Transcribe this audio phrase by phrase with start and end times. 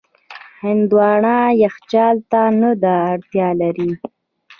[0.63, 3.91] هندوانه یخچال ته نه ده اړتیا لري.